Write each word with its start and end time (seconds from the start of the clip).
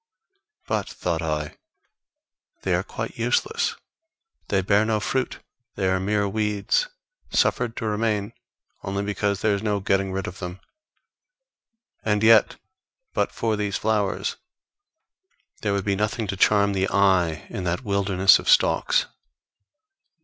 But, 0.65 0.89
thought 0.89 1.21
I, 1.21 1.57
they 2.63 2.73
are 2.73 2.81
quite 2.81 3.19
useless; 3.19 3.75
they 4.47 4.63
bear 4.63 4.83
no 4.83 4.99
fruit; 4.99 5.41
they 5.75 5.87
are 5.89 5.99
mere 5.99 6.27
weeds, 6.27 6.87
suffered 7.29 7.77
to 7.77 7.85
remain 7.85 8.33
only 8.83 9.03
because 9.03 9.41
there 9.41 9.53
is 9.53 9.61
no 9.61 9.79
getting 9.79 10.11
rid 10.11 10.25
of 10.25 10.39
them. 10.39 10.59
And 12.03 12.23
yet, 12.23 12.55
but 13.13 13.31
for 13.31 13.55
these 13.55 13.77
flowers, 13.77 14.37
there 15.61 15.71
would 15.71 15.85
be 15.85 15.95
nothing 15.95 16.25
to 16.25 16.35
charm 16.35 16.73
the 16.73 16.89
eye 16.89 17.45
in 17.51 17.63
that 17.65 17.85
wilderness 17.85 18.39
of 18.39 18.49
stalks. 18.49 19.05